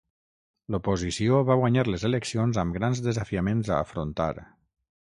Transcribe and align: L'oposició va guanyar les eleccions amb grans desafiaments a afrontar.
L'oposició 0.75 1.41
va 1.51 1.59
guanyar 1.61 1.85
les 1.89 2.07
eleccions 2.11 2.61
amb 2.65 2.81
grans 2.81 3.05
desafiaments 3.11 3.73
a 3.77 3.81
afrontar. 3.87 4.33